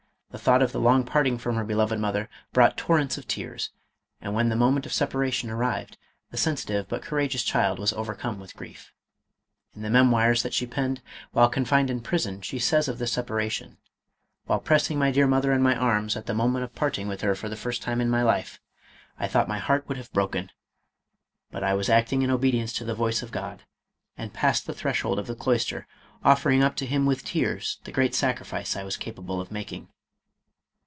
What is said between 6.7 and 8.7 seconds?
but courageous child was overcome with